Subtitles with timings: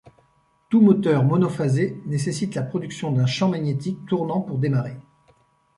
[0.69, 4.97] Tout moteur monophasé nécessite la production d'un champ magnétique tournant pour démarrer.